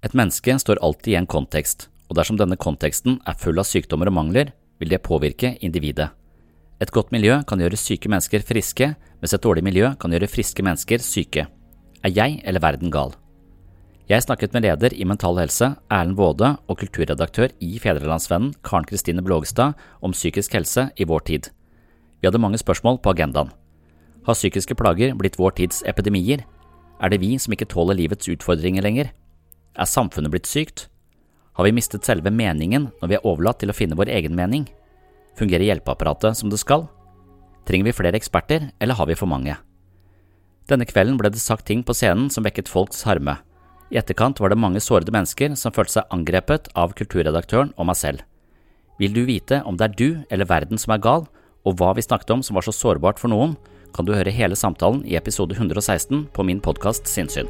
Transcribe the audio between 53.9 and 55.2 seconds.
kan du høre hele samtalen i